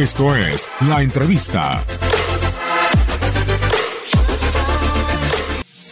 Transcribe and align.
Esto 0.00 0.34
es 0.34 0.70
La 0.88 1.02
Entrevista. 1.02 1.84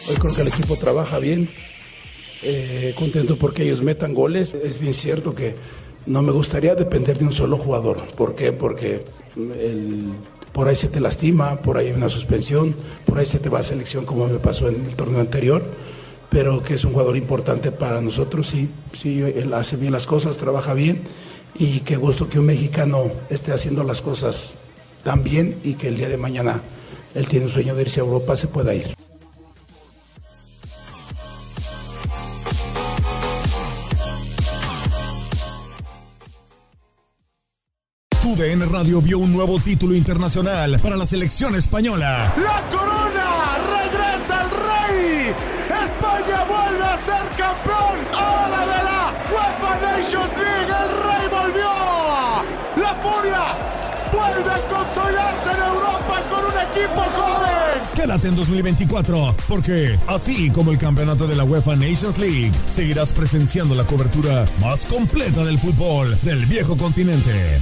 Hoy 0.09 0.15
creo 0.15 0.33
que 0.33 0.41
el 0.41 0.47
equipo 0.47 0.75
trabaja 0.77 1.19
bien. 1.19 1.47
Eh, 2.41 2.95
contento 2.97 3.37
porque 3.37 3.63
ellos 3.63 3.83
metan 3.83 4.15
goles. 4.15 4.55
Es 4.55 4.79
bien 4.79 4.93
cierto 4.95 5.35
que 5.35 5.53
no 6.07 6.23
me 6.23 6.31
gustaría 6.31 6.73
depender 6.73 7.19
de 7.19 7.25
un 7.25 7.31
solo 7.33 7.57
jugador. 7.57 7.97
¿Por 8.15 8.33
qué? 8.33 8.51
Porque 8.51 9.05
el- 9.37 10.13
por 10.53 10.67
ahí 10.67 10.75
se 10.75 10.87
te 10.87 10.99
lastima, 10.99 11.57
por 11.57 11.77
ahí 11.77 11.87
hay 11.87 11.93
una 11.93 12.09
suspensión, 12.09 12.75
por 13.05 13.19
ahí 13.19 13.27
se 13.27 13.37
te 13.37 13.49
va 13.49 13.59
a 13.59 13.63
selección 13.63 14.05
como 14.05 14.27
me 14.27 14.39
pasó 14.39 14.69
en 14.69 14.85
el 14.87 14.95
torneo 14.95 15.19
anterior. 15.19 15.63
Pero 16.31 16.63
que 16.63 16.75
es 16.75 16.83
un 16.83 16.93
jugador 16.93 17.15
importante 17.15 17.71
para 17.71 18.01
nosotros, 18.01 18.47
sí, 18.47 18.69
sí, 18.93 19.21
él 19.21 19.53
hace 19.53 19.77
bien 19.77 19.91
las 19.91 20.07
cosas, 20.07 20.37
trabaja 20.37 20.73
bien 20.73 21.01
y 21.55 21.81
qué 21.81 21.97
gusto 21.97 22.29
que 22.29 22.39
un 22.39 22.45
mexicano 22.45 23.11
esté 23.29 23.51
haciendo 23.51 23.83
las 23.83 24.01
cosas 24.01 24.55
tan 25.03 25.23
bien 25.23 25.59
y 25.63 25.73
que 25.73 25.87
el 25.87 25.97
día 25.97 26.09
de 26.09 26.17
mañana 26.17 26.61
él 27.15 27.27
tiene 27.27 27.45
un 27.45 27.51
sueño 27.51 27.75
de 27.75 27.81
irse 27.81 27.99
a 27.99 28.03
Europa, 28.03 28.35
se 28.35 28.47
pueda 28.47 28.73
ir. 28.73 28.93
TUDN 38.21 38.71
Radio 38.71 39.01
vio 39.01 39.17
un 39.17 39.33
nuevo 39.33 39.59
título 39.59 39.95
internacional 39.95 40.79
para 40.79 40.95
la 40.95 41.05
selección 41.05 41.55
española. 41.55 42.33
¡La 42.37 42.69
corona! 42.69 42.98
Consolidarse 55.09 55.51
en 55.51 55.57
Europa 55.57 56.23
con 56.29 56.45
un 56.45 56.59
equipo 56.69 57.01
joven! 57.01 57.83
Quédate 57.95 58.27
en 58.27 58.35
2024, 58.35 59.35
porque 59.47 59.99
así 60.07 60.49
como 60.49 60.71
el 60.71 60.77
campeonato 60.77 61.27
de 61.27 61.35
la 61.35 61.43
UEFA 61.43 61.75
Nations 61.75 62.17
League, 62.17 62.51
seguirás 62.67 63.11
presenciando 63.11 63.75
la 63.75 63.85
cobertura 63.85 64.45
más 64.61 64.85
completa 64.85 65.43
del 65.43 65.59
fútbol 65.59 66.17
del 66.21 66.45
viejo 66.45 66.77
continente. 66.77 67.61